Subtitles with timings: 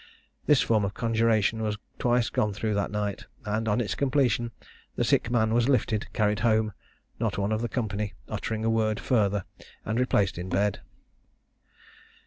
[0.47, 4.49] This form of conjuration was twice gone through that night; and, on its completion,
[4.95, 6.73] the sick man was lifted, carried home
[7.19, 9.43] not one of the company uttering a word further
[9.85, 10.81] and replaced in bed.